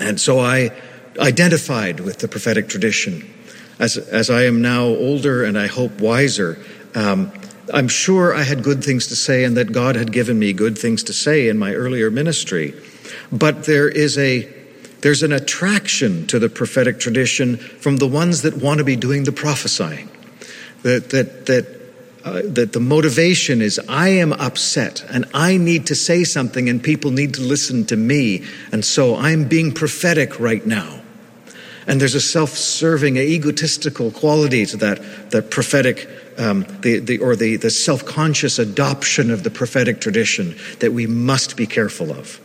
And 0.00 0.20
so 0.20 0.40
I 0.40 0.72
identified 1.20 2.00
with 2.00 2.18
the 2.18 2.26
prophetic 2.26 2.68
tradition. 2.68 3.32
As, 3.78 3.96
as 3.96 4.28
I 4.28 4.42
am 4.42 4.60
now 4.60 4.86
older 4.86 5.44
and 5.44 5.56
I 5.56 5.68
hope 5.68 6.00
wiser, 6.00 6.58
um, 6.96 7.30
I'm 7.72 7.86
sure 7.86 8.34
I 8.34 8.42
had 8.42 8.64
good 8.64 8.82
things 8.82 9.06
to 9.06 9.14
say 9.14 9.44
and 9.44 9.56
that 9.56 9.70
God 9.70 9.94
had 9.94 10.10
given 10.10 10.36
me 10.40 10.52
good 10.52 10.76
things 10.76 11.04
to 11.04 11.12
say 11.12 11.48
in 11.48 11.58
my 11.58 11.74
earlier 11.74 12.10
ministry. 12.10 12.74
But 13.30 13.66
there 13.66 13.88
is 13.88 14.18
a 14.18 14.52
there's 15.02 15.22
an 15.22 15.30
attraction 15.30 16.26
to 16.26 16.40
the 16.40 16.48
prophetic 16.48 16.98
tradition 16.98 17.56
from 17.56 17.98
the 17.98 18.08
ones 18.08 18.42
that 18.42 18.56
want 18.56 18.78
to 18.78 18.84
be 18.84 18.96
doing 18.96 19.22
the 19.22 19.32
prophesying. 19.32 20.08
That, 20.82 21.10
that, 21.10 21.46
that 21.46 21.81
uh, 22.24 22.42
that 22.44 22.72
the 22.72 22.80
motivation 22.80 23.60
is 23.62 23.80
I 23.88 24.08
am 24.10 24.32
upset 24.32 25.04
and 25.10 25.24
I 25.34 25.56
need 25.56 25.86
to 25.86 25.94
say 25.94 26.24
something 26.24 26.68
and 26.68 26.82
people 26.82 27.10
need 27.10 27.34
to 27.34 27.42
listen 27.42 27.84
to 27.86 27.96
me. 27.96 28.44
And 28.70 28.84
so 28.84 29.16
I'm 29.16 29.48
being 29.48 29.72
prophetic 29.72 30.38
right 30.38 30.64
now. 30.64 31.00
And 31.86 32.00
there's 32.00 32.14
a 32.14 32.20
self 32.20 32.50
serving, 32.50 33.16
egotistical 33.16 34.10
quality 34.10 34.66
to 34.66 34.76
that, 34.78 35.30
that 35.30 35.50
prophetic, 35.50 36.08
um, 36.38 36.64
the, 36.80 36.98
the, 36.98 37.18
or 37.18 37.34
the, 37.34 37.56
the 37.56 37.70
self 37.70 38.04
conscious 38.04 38.58
adoption 38.58 39.30
of 39.30 39.42
the 39.42 39.50
prophetic 39.50 40.00
tradition 40.00 40.56
that 40.78 40.92
we 40.92 41.06
must 41.06 41.56
be 41.56 41.66
careful 41.66 42.12
of 42.12 42.40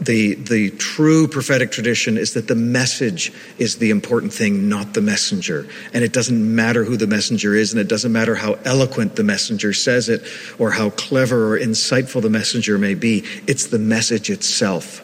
the, 0.00 0.34
the 0.34 0.70
true 0.70 1.28
prophetic 1.28 1.70
tradition 1.70 2.16
is 2.16 2.34
that 2.34 2.48
the 2.48 2.54
message 2.54 3.32
is 3.58 3.78
the 3.78 3.90
important 3.90 4.32
thing, 4.32 4.68
not 4.68 4.94
the 4.94 5.00
messenger. 5.00 5.66
And 5.92 6.04
it 6.04 6.12
doesn't 6.12 6.54
matter 6.54 6.84
who 6.84 6.96
the 6.96 7.06
messenger 7.06 7.54
is, 7.54 7.72
and 7.72 7.80
it 7.80 7.88
doesn't 7.88 8.12
matter 8.12 8.34
how 8.34 8.54
eloquent 8.64 9.16
the 9.16 9.24
messenger 9.24 9.72
says 9.72 10.08
it, 10.08 10.22
or 10.58 10.70
how 10.70 10.90
clever 10.90 11.54
or 11.54 11.58
insightful 11.58 12.22
the 12.22 12.30
messenger 12.30 12.78
may 12.78 12.94
be. 12.94 13.24
It's 13.46 13.66
the 13.66 13.78
message 13.78 14.30
itself. 14.30 15.02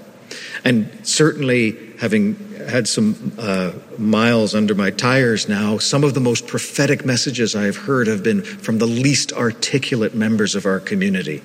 And 0.65 0.91
certainly, 1.03 1.90
having 2.01 2.35
had 2.67 2.89
some 2.89 3.33
uh, 3.39 3.73
miles 3.99 4.55
under 4.55 4.75
my 4.75 4.91
tires 4.91 5.51
now, 5.51 5.77
some 5.77 6.03
of 6.03 6.15
the 6.15 6.21
most 6.21 6.47
prophetic 6.47 7.05
messages 7.05 7.55
I 7.55 7.65
have 7.65 7.77
heard 7.77 8.07
have 8.07 8.23
been 8.23 8.43
from 8.43 8.79
the 8.79 8.87
least 8.87 9.35
articulate 9.35 10.15
members 10.15 10.55
of 10.55 10.65
our 10.65 10.81
community 10.81 11.43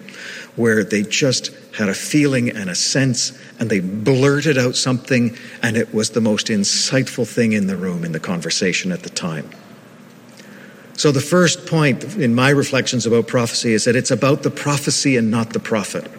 where 0.55 0.85
they 0.85 1.03
just 1.03 1.51
had 1.75 1.89
a 1.89 1.93
feeling 1.93 2.49
and 2.49 2.69
a 2.69 2.75
sense 2.75 3.37
and 3.59 3.69
they 3.69 3.81
blurted 3.81 4.57
out 4.57 4.77
something 4.77 5.37
and 5.61 5.75
it 5.75 5.93
was 5.93 6.11
the 6.11 6.21
most 6.21 6.47
insightful 6.47 7.27
thing 7.27 7.51
in 7.51 7.67
the 7.67 7.75
room 7.75 8.05
in 8.05 8.13
the 8.13 8.19
conversation 8.19 8.93
at 8.93 9.03
the 9.03 9.09
time. 9.09 9.49
So, 10.93 11.11
the 11.11 11.19
first 11.19 11.65
point 11.65 12.15
in 12.15 12.33
my 12.33 12.51
reflections 12.51 13.05
about 13.05 13.27
prophecy 13.27 13.73
is 13.73 13.83
that 13.83 13.97
it's 13.97 14.11
about 14.11 14.43
the 14.43 14.51
prophecy 14.51 15.17
and 15.17 15.29
not 15.29 15.51
the 15.51 15.59
prophet. 15.59 16.09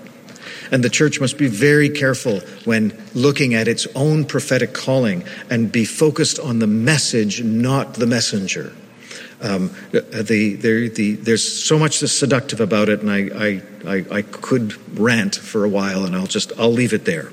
And 0.70 0.82
the 0.82 0.90
church 0.90 1.20
must 1.20 1.38
be 1.38 1.46
very 1.46 1.88
careful 1.88 2.40
when 2.64 2.96
looking 3.14 3.54
at 3.54 3.68
its 3.68 3.86
own 3.94 4.24
prophetic 4.24 4.72
calling 4.72 5.24
and 5.50 5.70
be 5.70 5.84
focused 5.84 6.38
on 6.38 6.58
the 6.58 6.66
message, 6.66 7.42
not 7.42 7.94
the 7.94 8.06
messenger. 8.06 8.72
Um, 9.40 9.70
the, 9.90 10.00
the, 10.00 10.88
the, 10.88 11.14
there's 11.16 11.64
so 11.64 11.78
much 11.78 12.00
that's 12.00 12.12
seductive 12.12 12.60
about 12.60 12.88
it, 12.88 13.00
and 13.00 13.10
I, 13.10 13.18
I, 13.34 13.62
I, 13.86 14.04
I 14.10 14.22
could 14.22 14.98
rant 14.98 15.36
for 15.36 15.64
a 15.64 15.68
while, 15.68 16.04
and 16.04 16.16
I'll 16.16 16.26
just 16.26 16.52
I'll 16.58 16.72
leave 16.72 16.94
it 16.94 17.04
there. 17.04 17.30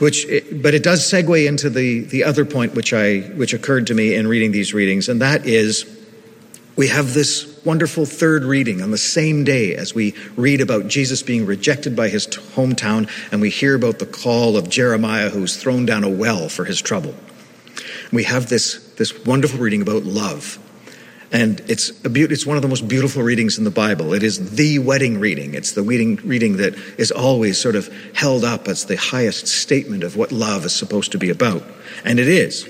Which, 0.00 0.26
but 0.52 0.74
it 0.74 0.82
does 0.82 1.08
segue 1.08 1.46
into 1.46 1.70
the, 1.70 2.00
the 2.00 2.24
other 2.24 2.44
point 2.44 2.74
which 2.74 2.92
I 2.92 3.20
which 3.20 3.54
occurred 3.54 3.86
to 3.86 3.94
me 3.94 4.14
in 4.14 4.26
reading 4.26 4.50
these 4.50 4.74
readings, 4.74 5.08
and 5.08 5.22
that 5.22 5.46
is 5.46 5.86
we 6.74 6.88
have 6.88 7.14
this 7.14 7.51
wonderful 7.64 8.06
third 8.06 8.44
reading 8.44 8.82
on 8.82 8.90
the 8.90 8.98
same 8.98 9.44
day 9.44 9.74
as 9.74 9.94
we 9.94 10.14
read 10.36 10.60
about 10.60 10.88
Jesus 10.88 11.22
being 11.22 11.46
rejected 11.46 11.94
by 11.94 12.08
his 12.08 12.26
hometown, 12.26 13.08
and 13.30 13.40
we 13.40 13.50
hear 13.50 13.74
about 13.74 13.98
the 13.98 14.06
call 14.06 14.56
of 14.56 14.68
Jeremiah 14.68 15.30
who's 15.30 15.56
thrown 15.56 15.86
down 15.86 16.04
a 16.04 16.08
well 16.08 16.48
for 16.48 16.64
his 16.64 16.80
trouble. 16.80 17.14
We 18.12 18.24
have 18.24 18.48
this 18.48 18.92
this 18.96 19.24
wonderful 19.24 19.58
reading 19.58 19.82
about 19.82 20.04
love. 20.04 20.58
And 21.32 21.60
it's, 21.66 22.04
a 22.04 22.10
be- 22.10 22.22
it's 22.22 22.44
one 22.44 22.56
of 22.56 22.62
the 22.62 22.68
most 22.68 22.86
beautiful 22.86 23.22
readings 23.22 23.56
in 23.56 23.64
the 23.64 23.70
Bible. 23.70 24.12
It 24.12 24.22
is 24.22 24.54
the 24.54 24.78
wedding 24.80 25.18
reading. 25.18 25.54
It's 25.54 25.72
the 25.72 25.82
reading, 25.82 26.16
reading 26.16 26.58
that 26.58 26.74
is 26.98 27.10
always 27.10 27.58
sort 27.58 27.74
of 27.74 27.88
held 28.14 28.44
up 28.44 28.68
as 28.68 28.84
the 28.84 28.96
highest 28.96 29.48
statement 29.48 30.04
of 30.04 30.14
what 30.14 30.30
love 30.30 30.66
is 30.66 30.74
supposed 30.74 31.10
to 31.12 31.18
be 31.18 31.30
about. 31.30 31.62
And 32.04 32.20
it 32.20 32.28
is. 32.28 32.68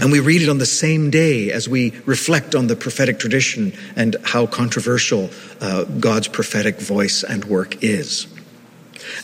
And 0.00 0.12
we 0.12 0.20
read 0.20 0.42
it 0.42 0.48
on 0.48 0.58
the 0.58 0.66
same 0.66 1.10
day 1.10 1.50
as 1.50 1.68
we 1.68 1.90
reflect 2.06 2.54
on 2.54 2.66
the 2.66 2.76
prophetic 2.76 3.18
tradition 3.18 3.72
and 3.96 4.16
how 4.24 4.46
controversial 4.46 5.30
uh, 5.60 5.84
God's 5.84 6.28
prophetic 6.28 6.80
voice 6.80 7.22
and 7.22 7.44
work 7.44 7.82
is. 7.82 8.26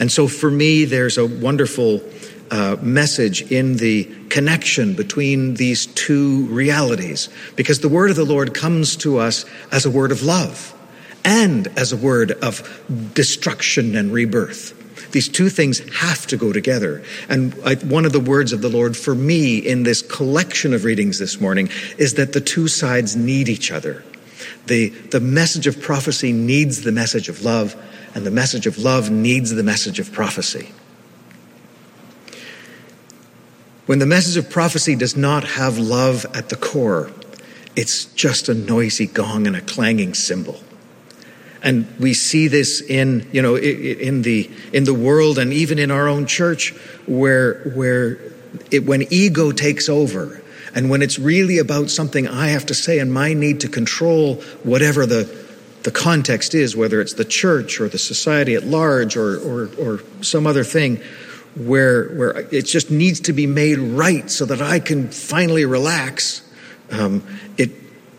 And 0.01 0.11
so 0.11 0.29
for 0.29 0.51
me, 0.51 0.85
there's 0.85 1.19
a 1.19 1.27
wonderful 1.27 2.03
uh, 2.51 2.77
message 2.81 3.51
in 3.51 3.77
the 3.77 4.05
connection 4.29 4.95
between 4.95 5.55
these 5.55 5.87
two 5.87 6.47
realities 6.47 7.29
because 7.57 7.81
the 7.81 7.89
word 7.89 8.11
of 8.11 8.17
the 8.17 8.25
Lord 8.25 8.55
comes 8.55 8.97
to 8.97 9.19
us 9.19 9.45
as 9.73 9.85
a 9.85 9.91
word 9.91 10.13
of 10.13 10.23
love 10.23 10.73
and 11.25 11.67
as 11.77 11.93
a 11.93 11.97
word 11.97 12.31
of 12.31 13.13
destruction 13.15 13.97
and 13.97 14.13
rebirth. 14.13 14.75
These 15.17 15.31
two 15.31 15.49
things 15.49 15.79
have 15.95 16.27
to 16.27 16.37
go 16.37 16.53
together. 16.53 17.03
And 17.31 17.59
I, 17.65 17.77
one 17.77 18.05
of 18.05 18.13
the 18.13 18.21
words 18.21 18.53
of 18.53 18.61
the 18.61 18.69
Lord 18.69 18.95
for 18.95 19.15
me 19.15 19.57
in 19.57 19.83
this 19.83 20.03
collection 20.03 20.75
of 20.75 20.85
readings 20.85 21.19
this 21.19 21.41
morning 21.41 21.71
is 21.97 22.17
that 22.17 22.35
the 22.35 22.41
two 22.43 22.69
sides 22.69 23.17
need 23.17 23.49
each 23.49 23.73
other. 23.73 24.05
The, 24.67 24.91
the 24.91 25.21
message 25.21 25.67
of 25.67 25.81
prophecy 25.81 26.33
needs 26.33 26.83
the 26.83 26.93
message 26.93 27.31
of 27.31 27.43
love, 27.43 27.75
and 28.15 28.27
the 28.27 28.31
message 28.31 28.67
of 28.67 28.77
love 28.77 29.11
needs 29.11 29.55
the 29.55 29.63
message 29.63 29.99
of 29.99 30.13
prophecy. 30.13 30.69
When 33.87 34.01
the 34.01 34.05
message 34.05 34.37
of 34.37 34.51
prophecy 34.51 34.97
does 34.97 35.17
not 35.17 35.45
have 35.45 35.79
love 35.79 36.27
at 36.35 36.51
the 36.51 36.57
core, 36.57 37.11
it's 37.75 38.05
just 38.05 38.51
a 38.51 38.55
noisy 38.55 39.07
gong 39.07 39.47
and 39.47 39.57
a 39.57 39.63
clanging 39.63 40.13
cymbal. 40.13 40.61
And 41.63 41.87
we 41.99 42.15
see 42.15 42.49
this 42.49 42.81
in, 42.81 43.29
you 43.33 43.43
know, 43.43 43.57
in 43.57 44.23
the, 44.23 44.51
in 44.73 44.85
the 44.85 44.95
world 44.95 45.39
and 45.39 45.53
even 45.53 45.79
in 45.79 45.91
our 45.91 46.09
own 46.09 46.27
church 46.27 46.71
where, 47.07 47.63
where 47.75 48.19
it, 48.71 48.85
when 48.85 49.07
ego 49.11 49.53
takes 49.53 49.89
over 49.89 50.43
and 50.75 50.91
when 50.91 51.03
it's 51.03 51.19
really 51.19 51.59
about 51.59 51.89
something 51.91 52.29
I 52.29 52.49
have 52.49 52.67
to 52.67 52.75
say 52.75 52.99
and 52.99 53.13
my 53.13 53.33
need 53.33 53.61
to 53.61 53.69
control 53.69 54.37
whatever 54.63 55.07
the, 55.07 55.25
the 55.83 55.91
context 55.91 56.55
is, 56.55 56.77
whether 56.77 57.01
it's 57.01 57.15
the 57.15 57.25
church 57.25 57.81
or 57.81 57.89
the 57.89 57.99
society 57.99 58.55
at 58.55 58.65
large 58.65 59.17
or, 59.17 59.39
or, 59.39 59.71
or 59.79 60.01
some 60.21 60.47
other 60.47 60.65
thing, 60.65 61.01
where, 61.55 62.09
where 62.11 62.41
it 62.53 62.67
just 62.67 62.91
needs 62.91 63.21
to 63.21 63.33
be 63.33 63.47
made 63.47 63.79
right 63.79 64.31
so 64.31 64.45
that 64.45 64.61
I 64.61 64.79
can 64.79 65.09
finally 65.09 65.65
relax, 65.65 66.43
um, 66.91 67.27
it, 67.57 67.71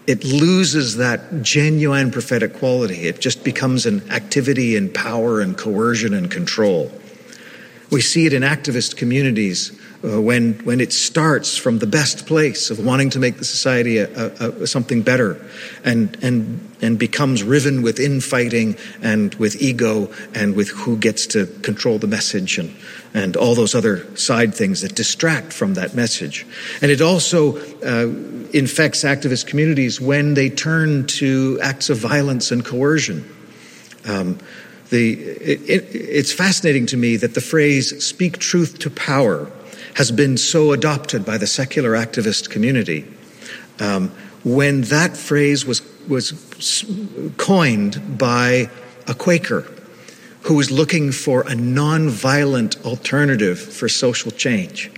it 0.08 0.24
loses 0.24 0.96
that 0.98 1.42
genuine 1.42 2.12
prophetic 2.12 2.54
quality. 2.54 3.08
It 3.08 3.20
just 3.20 3.44
becomes 3.44 3.86
an 3.86 4.10
activity 4.10 4.78
in 4.78 4.92
power 4.92 5.42
and 5.42 5.58
coercion 5.58 6.14
and 6.14 6.32
control. 6.32 6.92
We 7.92 8.02
see 8.02 8.26
it 8.26 8.34
in 8.34 8.42
activist 8.42 8.96
communities 8.96 9.78
uh, 10.08 10.22
when, 10.22 10.54
when 10.64 10.80
it 10.80 10.94
starts 10.94 11.58
from 11.58 11.80
the 11.80 11.88
best 11.88 12.26
place 12.28 12.70
of 12.70 12.84
wanting 12.84 13.10
to 13.10 13.20
make 13.20 13.38
the 13.38 13.46
society 13.46 13.98
a, 13.98 14.08
a, 14.08 14.50
a, 14.62 14.68
something 14.68 15.02
better 15.02 15.44
and, 15.84 16.18
and, 16.22 16.76
and 16.82 16.98
becomes 16.98 17.44
riven 17.44 17.82
with 17.82 18.00
infighting 18.00 18.78
and 19.02 19.36
with 19.36 19.62
ego 19.62 20.10
and 20.34 20.56
with 20.56 20.70
who 20.70 20.98
gets 20.98 21.28
to 21.28 21.46
control 21.62 21.98
the 21.98 22.08
message 22.08 22.58
and, 22.58 22.74
and 23.14 23.36
all 23.36 23.56
those 23.56 23.76
other 23.76 24.16
side 24.16 24.54
things 24.54 24.82
that 24.82 24.96
distract 24.96 25.52
from 25.52 25.74
that 25.74 25.94
message. 25.94 26.46
And 26.82 26.90
it 26.92 27.02
also 27.02 27.58
uh, 27.82 28.08
infects 28.54 29.04
activist 29.04 29.48
communities 29.48 30.00
when 30.00 30.36
they 30.36 30.50
turn 30.50 31.06
to 31.08 31.60
acts 31.62 31.90
of 31.90 31.98
violence 31.98 32.52
and 32.52 32.64
coercion. 32.64 33.30
Um, 34.06 34.38
the, 34.90 35.14
it, 35.20 35.62
it, 35.70 35.86
it's 35.94 36.32
fascinating 36.32 36.86
to 36.88 36.98
me 36.98 37.18
that 37.18 37.34
the 37.34 37.42
phrase 37.42 38.06
speak 38.06 38.38
truth 38.38 38.80
to 38.80 38.90
power 38.90 39.52
has 39.98 40.12
been 40.12 40.38
so 40.38 40.74
adopted 40.74 41.26
by 41.26 41.40
the 41.40 41.48
secular 41.48 41.94
activist 41.94 42.52
community. 42.52 43.04
Um, 43.80 44.12
when 44.44 44.82
that 44.82 45.18
phrase 45.18 45.66
was, 45.66 45.82
was 46.08 46.34
coined 47.38 48.16
by 48.16 48.70
a 49.08 49.16
Quaker 49.16 49.66
who 50.42 50.54
was 50.54 50.70
looking 50.70 51.12
for 51.12 51.42
a 51.42 51.56
nonviolent 51.56 52.86
alternative 52.86 53.60
for 53.60 53.90
social 53.90 54.30
change. 54.30 54.92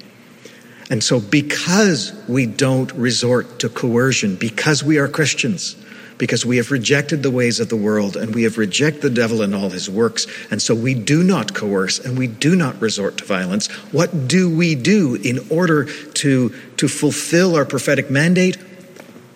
And 0.90 1.02
so, 1.02 1.22
because 1.22 2.12
we 2.28 2.46
don't 2.46 2.92
resort 2.92 3.60
to 3.60 3.70
coercion, 3.70 4.36
because 4.36 4.84
we 4.84 4.98
are 4.98 5.08
Christians, 5.08 5.78
because 6.20 6.46
we 6.46 6.58
have 6.58 6.70
rejected 6.70 7.24
the 7.24 7.32
ways 7.32 7.60
of 7.60 7.70
the 7.70 7.76
world 7.76 8.16
and 8.16 8.36
we 8.36 8.44
have 8.44 8.60
rejected 8.60 9.02
the 9.02 9.10
devil 9.10 9.42
and 9.42 9.56
all 9.56 9.70
his 9.70 9.90
works, 9.90 10.28
and 10.52 10.62
so 10.62 10.76
we 10.76 10.94
do 10.94 11.24
not 11.24 11.56
coerce 11.56 11.98
and 11.98 12.20
we 12.20 12.28
do 12.28 12.56
not 12.56 12.80
resort 12.80 13.18
to 13.18 13.26
violence, 13.26 13.68
what 13.92 14.28
do 14.28 14.56
we 14.56 14.76
do 14.76 15.16
in 15.16 15.40
order 15.50 15.86
to, 15.86 16.50
to 16.78 16.88
fulfill 16.88 17.56
our 17.56 17.66
prophetic 17.66 18.12
mandate? 18.12 18.58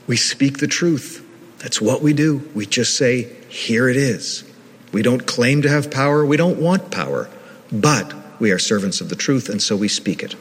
We 0.05 0.17
speak 0.17 0.59
the 0.59 0.67
truth. 0.67 1.25
That's 1.59 1.81
what 1.81 2.01
we 2.01 2.13
do. 2.13 2.47
We 2.53 2.65
just 2.65 2.97
say, 2.97 3.33
here 3.47 3.87
it 3.87 3.95
is. 3.95 4.43
We 4.91 5.01
don't 5.01 5.25
claim 5.25 5.61
to 5.63 5.69
have 5.69 5.89
power, 5.89 6.23
we 6.25 6.37
don't 6.37 6.59
want 6.59 6.91
power, 6.91 7.29
but 7.71 8.13
we 8.39 8.51
are 8.51 8.59
servants 8.59 8.99
of 8.99 9.07
the 9.07 9.15
truth, 9.15 9.47
and 9.47 9.61
so 9.61 9.77
we 9.77 9.87
speak 9.87 10.21
it. 10.21 10.35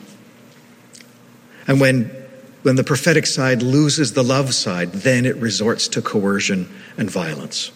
And 1.68 1.80
when 1.80 2.21
when 2.62 2.76
the 2.76 2.84
prophetic 2.84 3.26
side 3.26 3.62
loses 3.62 4.12
the 4.12 4.22
love 4.22 4.54
side, 4.54 4.92
then 4.92 5.26
it 5.26 5.36
resorts 5.36 5.88
to 5.88 6.02
coercion 6.02 6.68
and 6.96 7.10
violence. 7.10 7.72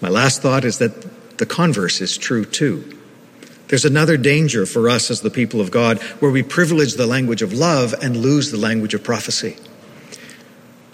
My 0.00 0.08
last 0.08 0.42
thought 0.42 0.64
is 0.64 0.78
that 0.78 1.38
the 1.38 1.46
converse 1.46 2.00
is 2.00 2.16
true 2.16 2.44
too. 2.44 2.98
There's 3.68 3.84
another 3.84 4.16
danger 4.16 4.66
for 4.66 4.88
us 4.88 5.10
as 5.10 5.20
the 5.20 5.30
people 5.30 5.60
of 5.60 5.70
God 5.70 5.98
where 6.18 6.30
we 6.30 6.42
privilege 6.42 6.94
the 6.94 7.06
language 7.06 7.40
of 7.40 7.52
love 7.52 7.94
and 8.02 8.16
lose 8.16 8.50
the 8.50 8.56
language 8.56 8.94
of 8.94 9.04
prophecy. 9.04 9.56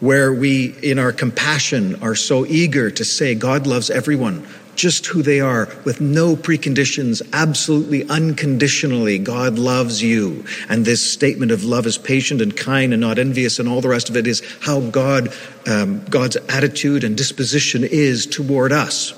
Where 0.00 0.30
we, 0.30 0.74
in 0.82 0.98
our 0.98 1.12
compassion, 1.12 2.02
are 2.02 2.14
so 2.14 2.44
eager 2.44 2.90
to 2.90 3.04
say 3.04 3.34
God 3.34 3.66
loves 3.66 3.88
everyone, 3.88 4.46
just 4.76 5.06
who 5.06 5.22
they 5.22 5.40
are 5.40 5.68
with 5.84 6.00
no 6.00 6.36
preconditions, 6.36 7.26
absolutely 7.32 8.04
unconditionally. 8.08 9.18
God 9.18 9.58
loves 9.58 10.02
you. 10.02 10.44
And 10.68 10.84
this 10.84 11.12
statement 11.12 11.50
of 11.50 11.64
love 11.64 11.86
is 11.86 11.98
patient 11.98 12.40
and 12.40 12.56
kind 12.56 12.92
and 12.92 13.00
not 13.00 13.18
envious, 13.18 13.58
and 13.58 13.68
all 13.68 13.80
the 13.80 13.88
rest 13.88 14.08
of 14.08 14.16
it 14.16 14.26
is 14.26 14.42
how 14.60 14.80
God, 14.80 15.32
um, 15.66 16.04
God's 16.04 16.36
attitude 16.36 17.02
and 17.02 17.16
disposition 17.16 17.82
is 17.84 18.26
toward 18.26 18.72
us. 18.72 19.14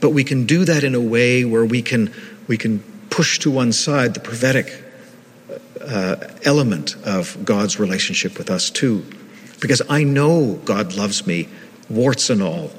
But 0.00 0.10
we 0.10 0.24
can 0.24 0.46
do 0.46 0.64
that 0.64 0.84
in 0.84 0.94
a 0.94 1.00
way 1.00 1.44
where 1.44 1.64
we 1.64 1.82
can, 1.82 2.14
we 2.46 2.56
can 2.56 2.78
push 3.10 3.40
to 3.40 3.50
one 3.50 3.72
side 3.72 4.14
the 4.14 4.20
prophetic 4.20 4.84
uh, 5.80 6.16
element 6.44 6.94
of 7.04 7.44
God's 7.44 7.78
relationship 7.78 8.38
with 8.38 8.50
us 8.50 8.70
too. 8.70 9.04
Because 9.60 9.82
I 9.90 10.04
know 10.04 10.54
God 10.64 10.94
loves 10.94 11.26
me, 11.26 11.48
warts 11.90 12.30
and 12.30 12.40
all 12.40 12.70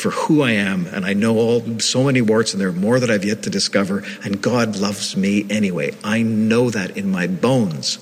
for 0.00 0.10
who 0.10 0.42
I 0.42 0.52
am, 0.52 0.86
and 0.86 1.04
I 1.04 1.12
know 1.12 1.36
all 1.36 1.78
so 1.78 2.04
many 2.04 2.22
warts, 2.22 2.52
and 2.52 2.60
there 2.60 2.68
are 2.68 2.72
more 2.72 2.98
that 2.98 3.10
I've 3.10 3.24
yet 3.24 3.42
to 3.42 3.50
discover, 3.50 4.02
and 4.24 4.40
God 4.40 4.76
loves 4.76 5.16
me 5.16 5.46
anyway. 5.50 5.94
I 6.02 6.22
know 6.22 6.70
that 6.70 6.96
in 6.96 7.10
my 7.10 7.26
bones. 7.26 7.98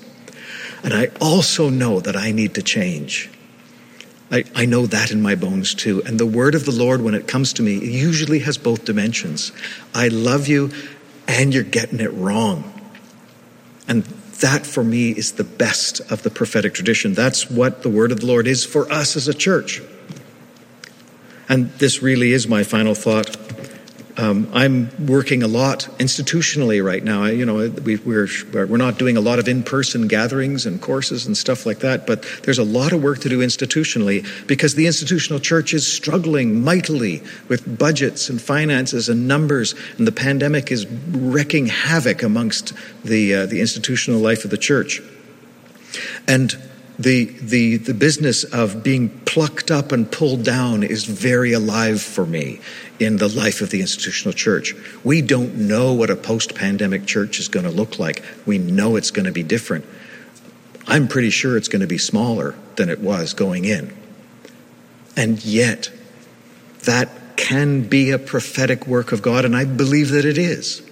And 0.85 0.94
I 0.94 1.09
also 1.20 1.68
know 1.68 1.99
that 1.99 2.16
I 2.16 2.31
need 2.31 2.55
to 2.55 2.62
change. 2.62 3.31
I, 4.31 4.44
I 4.55 4.66
know 4.66 4.87
that 4.87 5.11
in 5.11 5.20
my 5.20 5.35
bones 5.35 5.75
too. 5.75 6.03
And 6.07 6.20
the 6.20 6.27
word 6.27 6.55
of 6.55 6.64
the 6.64 6.70
Lord, 6.70 7.03
when 7.03 7.14
it 7.14 7.27
comes 7.27 7.53
to 7.55 7.62
me, 7.62 7.75
usually 7.79 8.38
has 8.40 8.59
both 8.59 8.85
dimensions. 8.85 9.51
I 9.92 10.09
love 10.09 10.46
you, 10.46 10.70
and 11.27 11.53
you're 11.53 11.64
getting 11.64 11.99
it 11.99 12.12
wrong. 12.12 12.72
And 13.88 14.05
that 14.40 14.64
for 14.64 14.85
me 14.85 15.11
is 15.11 15.33
the 15.33 15.44
best 15.44 16.01
of 16.12 16.22
the 16.22 16.31
prophetic 16.31 16.75
tradition. 16.75 17.14
That's 17.14 17.51
what 17.51 17.83
the 17.83 17.88
word 17.88 18.12
of 18.12 18.20
the 18.20 18.27
Lord 18.27 18.46
is 18.46 18.64
for 18.64 18.90
us 18.92 19.16
as 19.16 19.27
a 19.27 19.35
church. 19.35 19.83
And 21.48 21.70
this 21.78 22.02
really 22.02 22.32
is 22.32 22.46
my 22.46 22.62
final 22.62 22.94
thought. 22.94 23.37
Um, 24.18 24.50
I'm 24.52 24.90
working 25.06 25.44
a 25.44 25.46
lot 25.46 25.88
institutionally 25.98 26.84
right 26.84 27.04
now. 27.04 27.22
I, 27.22 27.30
you 27.30 27.46
know, 27.46 27.70
we, 27.70 27.96
we're 27.98 28.26
we're 28.52 28.76
not 28.76 28.98
doing 28.98 29.16
a 29.16 29.20
lot 29.20 29.38
of 29.38 29.46
in-person 29.46 30.08
gatherings 30.08 30.66
and 30.66 30.82
courses 30.82 31.24
and 31.24 31.37
stuff 31.37 31.64
like 31.64 31.78
that, 31.78 32.04
but 32.04 32.24
there's 32.42 32.58
a 32.58 32.64
lot 32.64 32.92
of 32.92 33.00
work 33.00 33.20
to 33.20 33.28
do 33.28 33.38
institutionally 33.38 34.26
because 34.48 34.74
the 34.74 34.88
institutional 34.88 35.38
church 35.38 35.72
is 35.72 35.87
struggling 35.87 36.64
mightily 36.64 37.22
with 37.48 37.78
budgets 37.78 38.28
and 38.28 38.42
finances 38.42 39.08
and 39.08 39.28
numbers, 39.28 39.76
and 39.98 40.06
the 40.06 40.12
pandemic 40.12 40.72
is 40.72 40.84
wreaking 41.11 41.66
havoc 41.66 42.24
amongst 42.24 42.72
the 43.04 43.34
uh, 43.34 43.46
the 43.46 43.61
institutional 43.61 44.20
life 44.20 44.44
of 44.44 44.50
the 44.50 44.58
church. 44.58 45.00
And 46.26 46.56
the, 46.98 47.26
the, 47.26 47.76
the 47.76 47.94
business 47.94 48.42
of 48.42 48.82
being 48.82 49.08
plucked 49.20 49.70
up 49.70 49.92
and 49.92 50.11
pulled 50.11 50.42
down 50.42 50.82
is 50.82 51.04
very 51.04 51.52
alive 51.52 52.02
for 52.02 52.26
me 52.26 52.61
in 52.98 53.18
the 53.18 53.28
life 53.28 53.61
of 53.61 53.70
the 53.70 53.80
institutional 53.80 54.32
church. 54.32 54.74
We 55.04 55.22
don't 55.22 55.54
know 55.68 55.92
what 55.92 56.11
a 56.11 56.16
post 56.16 56.56
pandemic 56.56 57.06
church 57.06 57.38
is 57.38 57.46
going 57.46 57.64
to 57.64 57.70
look 57.70 58.00
like. 58.00 58.24
We 58.46 58.58
know 58.58 58.96
it's 58.96 59.12
going 59.12 59.26
to 59.26 59.32
be 59.32 59.44
different. 59.44 59.84
I'm 60.88 61.06
pretty 61.06 61.30
sure 61.30 61.56
it's 61.56 61.68
going 61.68 61.82
to 61.82 61.87
be 61.87 61.98
smaller 61.98 62.56
than 62.76 62.88
it 62.88 62.98
was 62.98 63.32
going 63.32 63.64
in. 63.64 63.94
And 65.16 65.44
yet, 65.44 65.92
that 66.84 67.37
can 67.37 67.88
be 67.88 68.11
a 68.11 68.18
prophetic 68.18 68.87
work 68.87 69.12
of 69.12 69.22
God, 69.22 69.44
and 69.44 69.54
I 69.54 69.64
believe 69.64 70.11
that 70.11 70.24
it 70.24 70.38
is. 70.38 70.82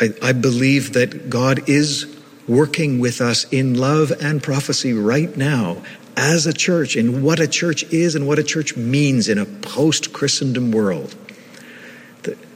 I, 0.00 0.10
I 0.22 0.32
believe 0.32 0.94
that 0.94 1.30
God 1.30 1.68
is 1.68 2.19
working 2.50 2.98
with 2.98 3.20
us 3.20 3.46
in 3.52 3.74
love 3.74 4.10
and 4.20 4.42
prophecy 4.42 4.92
right 4.92 5.36
now 5.36 5.80
as 6.16 6.46
a 6.46 6.52
church, 6.52 6.96
in 6.96 7.22
what 7.22 7.38
a 7.38 7.46
church 7.46 7.84
is 7.84 8.16
and 8.16 8.26
what 8.26 8.40
a 8.40 8.42
church 8.42 8.76
means 8.76 9.28
in 9.28 9.38
a 9.38 9.46
post 9.46 10.12
Christendom 10.12 10.72
world. 10.72 11.14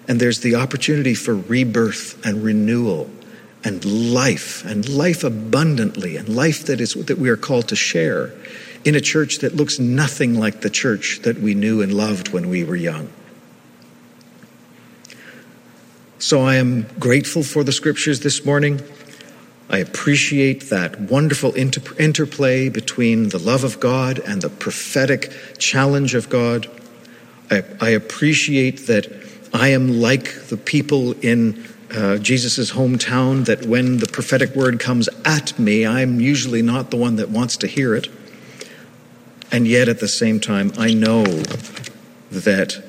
And 0.08 0.20
there's 0.20 0.40
the 0.40 0.56
opportunity 0.56 1.14
for 1.14 1.34
rebirth 1.34 2.26
and 2.26 2.42
renewal 2.42 3.08
and 3.62 4.12
life 4.12 4.64
and 4.66 4.86
life 4.88 5.24
abundantly 5.24 6.16
and 6.16 6.28
life 6.28 6.66
that 6.66 6.80
is 6.80 6.94
that 6.94 7.16
we 7.16 7.30
are 7.30 7.36
called 7.36 7.68
to 7.68 7.76
share 7.76 8.34
in 8.84 8.96
a 8.96 9.00
church 9.00 9.38
that 9.38 9.54
looks 9.54 9.78
nothing 9.78 10.34
like 10.34 10.60
the 10.60 10.68
church 10.68 11.20
that 11.22 11.38
we 11.38 11.54
knew 11.54 11.80
and 11.80 11.94
loved 11.94 12.34
when 12.34 12.50
we 12.50 12.64
were 12.64 12.76
young. 12.76 13.08
So 16.18 16.42
I 16.42 16.56
am 16.56 16.82
grateful 16.98 17.42
for 17.42 17.64
the 17.64 17.72
scriptures 17.72 18.20
this 18.20 18.44
morning. 18.44 18.82
I 19.68 19.78
appreciate 19.78 20.68
that 20.70 21.00
wonderful 21.00 21.52
inter- 21.54 21.94
interplay 21.98 22.68
between 22.68 23.30
the 23.30 23.38
love 23.38 23.64
of 23.64 23.80
God 23.80 24.18
and 24.18 24.42
the 24.42 24.50
prophetic 24.50 25.32
challenge 25.58 26.14
of 26.14 26.28
God. 26.28 26.70
I, 27.50 27.64
I 27.80 27.90
appreciate 27.90 28.86
that 28.86 29.10
I 29.52 29.68
am 29.68 30.00
like 30.00 30.48
the 30.48 30.56
people 30.56 31.12
in 31.20 31.64
uh, 31.90 32.18
Jesus' 32.18 32.72
hometown, 32.72 33.46
that 33.46 33.66
when 33.66 33.98
the 33.98 34.06
prophetic 34.06 34.54
word 34.54 34.80
comes 34.80 35.08
at 35.24 35.58
me, 35.58 35.86
I'm 35.86 36.20
usually 36.20 36.62
not 36.62 36.90
the 36.90 36.96
one 36.96 37.16
that 37.16 37.30
wants 37.30 37.56
to 37.58 37.66
hear 37.66 37.94
it. 37.94 38.08
And 39.52 39.68
yet, 39.68 39.88
at 39.88 40.00
the 40.00 40.08
same 40.08 40.40
time, 40.40 40.72
I 40.76 40.92
know 40.92 41.24
that 42.32 42.82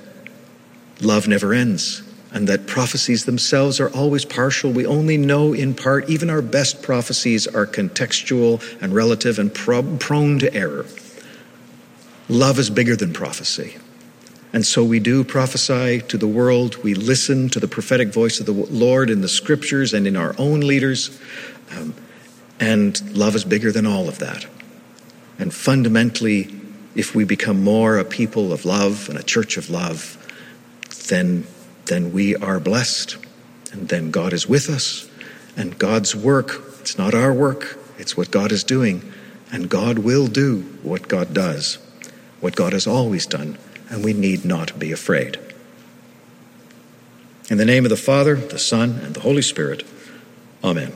love 1.02 1.28
never 1.28 1.54
ends 1.54 2.02
and 2.36 2.50
that 2.50 2.68
prophecies 2.68 3.24
themselves 3.24 3.80
are 3.80 3.90
always 3.92 4.26
partial. 4.26 4.70
We 4.70 4.86
only 4.86 5.16
know 5.16 5.54
in 5.54 5.74
part. 5.74 6.10
Even 6.10 6.30
our 6.30 6.42
best 6.42 6.84
prophecies 6.84 7.48
are 7.48 7.66
contextual 7.66 8.62
and 8.82 8.94
relative 8.94 9.40
and 9.40 9.54
pro- 9.54 9.84
prone 10.00 10.40
to 10.40 10.54
error. 10.54 10.86
Love 12.28 12.60
is 12.60 12.70
bigger 12.70 12.98
than 12.98 13.14
prophecy. 13.14 13.78
And 14.52 14.66
so 14.66 14.84
we 14.84 15.00
do 15.00 15.24
prophesy 15.24 16.02
to 16.02 16.18
the 16.18 16.28
world. 16.28 16.76
We 16.84 16.94
listen 16.94 17.48
to 17.50 17.60
the 17.62 17.70
prophetic 17.70 18.10
voice 18.10 18.42
of 18.42 18.46
the 18.46 18.52
Lord 18.52 19.10
in 19.10 19.22
the 19.22 19.30
scriptures 19.30 19.94
and 19.94 20.06
in 20.06 20.18
our 20.18 20.36
own 20.38 20.60
leaders. 20.60 21.18
Um, 21.72 21.96
and 22.60 23.16
love 23.16 23.36
is 23.36 23.46
bigger 23.46 23.72
than 23.72 23.86
all 23.86 24.10
of 24.10 24.20
that. 24.20 24.46
And 25.40 25.54
fundamentally, 25.54 26.54
if 26.96 27.16
we 27.16 27.24
become 27.24 27.64
more 27.64 27.98
a 27.98 28.04
people 28.04 28.52
of 28.52 28.66
love 28.66 29.08
and 29.08 29.18
a 29.18 29.24
church 29.24 29.56
of 29.56 29.70
love, 29.70 30.18
then 31.08 31.46
then 31.86 32.12
we 32.12 32.36
are 32.36 32.60
blessed. 32.60 33.18
And 33.72 33.90
then 33.90 34.12
God 34.12 34.34
is 34.34 34.48
with 34.48 34.70
us. 34.70 35.10
And 35.58 35.78
God's 35.78 36.16
work, 36.16 36.62
it's 36.82 36.98
not 36.98 37.14
our 37.14 37.34
work, 37.34 37.78
it's 37.98 38.18
what 38.18 38.32
God 38.32 38.52
is 38.52 38.64
doing. 38.64 39.12
And 39.52 39.70
God 39.70 40.00
will 40.00 40.28
do 40.28 40.62
what 40.82 41.08
God 41.08 41.34
does, 41.34 41.78
what 42.42 42.56
God 42.56 42.74
has 42.74 42.88
always 42.88 43.26
done. 43.26 43.58
And 43.90 44.04
we 44.04 44.14
need 44.14 44.44
not 44.44 44.78
be 44.78 44.92
afraid. 44.92 45.40
In 47.50 47.58
the 47.58 47.66
name 47.66 47.86
of 47.86 47.90
the 47.90 47.98
Father, 47.98 48.36
the 48.36 48.58
Son, 48.58 49.00
and 49.04 49.14
the 49.14 49.22
Holy 49.22 49.44
Spirit, 49.44 49.84
Amen. 50.64 50.94